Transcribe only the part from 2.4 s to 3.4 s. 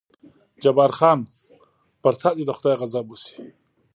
د خدای غضب وشي.